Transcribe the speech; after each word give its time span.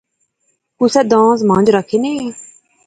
کُسے 0.77 1.01
دانذ 1.11 1.39
مہنج 1.49 1.67
رکھےنے 1.75 2.13